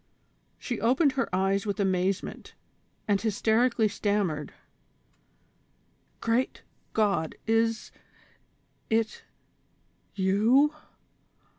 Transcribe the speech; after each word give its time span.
She 0.57 0.81
opened 0.81 1.11
her 1.11 1.29
eyes 1.31 1.67
with 1.67 1.79
amazement, 1.79 2.55
and 3.07 3.21
hysterically 3.21 3.87
stammered:" 3.87 4.51
Great 6.21 6.63
God, 6.93 7.35
is 7.45 7.91
i— 8.89 8.95
t 9.03 9.09
y— 9.11 9.11
o— 10.21 10.21
u 10.23 10.73